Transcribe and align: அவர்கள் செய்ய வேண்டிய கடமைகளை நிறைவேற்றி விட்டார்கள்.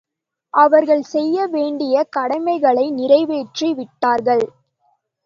அவர்கள் 0.53 1.03
செய்ய 1.03 1.45
வேண்டிய 1.47 2.03
கடமைகளை 2.09 2.85
நிறைவேற்றி 2.91 3.69
விட்டார்கள். 3.73 4.43